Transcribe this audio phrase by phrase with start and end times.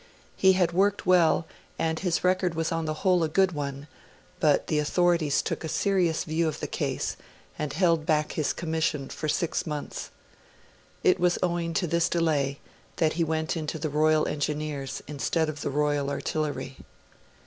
[0.35, 1.45] He had worked well,
[1.77, 3.85] and his record was on the whole a good one;
[4.39, 7.17] but the authorities took a serious view of the case,
[7.59, 10.09] and held back his commission for six months.
[11.03, 12.57] It was owing to this delay
[12.95, 16.77] that he went into the Royal Engineers, instead of the Royal Artillery.